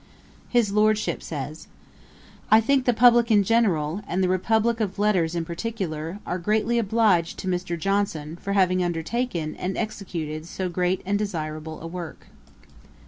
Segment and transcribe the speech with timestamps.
[0.49, 1.67] His Lordship says,
[2.49, 6.79] 'I think the publick in general, and the republick of letters in particular, are greatly
[6.79, 7.77] obliged to Mr.
[7.77, 12.29] Johnson, for having undertaken, and executed, so great and desirable a work.